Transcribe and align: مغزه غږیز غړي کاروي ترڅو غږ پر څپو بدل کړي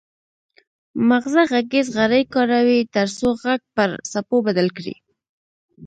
مغزه 1.09 1.41
غږیز 1.51 1.87
غړي 1.97 2.21
کاروي 2.33 2.79
ترڅو 2.95 3.29
غږ 3.43 3.61
پر 3.75 3.89
څپو 4.11 4.37
بدل 4.47 4.67
کړي 4.77 4.95